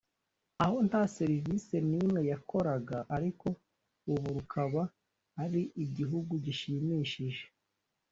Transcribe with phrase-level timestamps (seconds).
[0.63, 3.47] aho nta serivise n’imwe yakoraga ariko
[4.11, 4.81] ubu rukaba
[5.43, 7.43] ari igihugu gishimishije